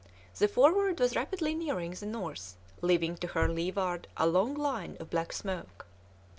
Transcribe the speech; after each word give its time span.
The 0.39 0.47
Forward 0.47 0.99
was 0.99 1.15
rapidly 1.15 1.53
nearing 1.53 1.91
the 1.91 2.07
north, 2.07 2.55
leaving 2.81 3.17
to 3.17 3.27
her 3.27 3.47
leeward 3.47 4.07
a 4.17 4.25
long 4.25 4.55
line 4.55 4.97
of 4.99 5.11
black 5.11 5.31
smoke. 5.31 5.85